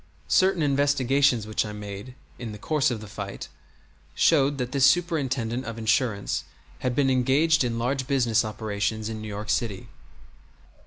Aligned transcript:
Certain 0.33 0.63
investigations 0.63 1.45
which 1.45 1.63
I 1.63 1.73
made 1.73 2.15
in 2.39 2.53
the 2.53 2.57
course 2.57 2.89
of 2.89 3.01
the 3.01 3.07
fight 3.07 3.49
showed 4.15 4.57
that 4.57 4.71
this 4.71 4.83
Superintendent 4.83 5.63
of 5.65 5.77
Insurance 5.77 6.43
had 6.79 6.95
been 6.95 7.11
engaged 7.11 7.63
in 7.63 7.77
large 7.77 8.07
business 8.07 8.43
operations 8.43 9.09
in 9.09 9.21
New 9.21 9.27
York 9.27 9.51
City. 9.51 9.89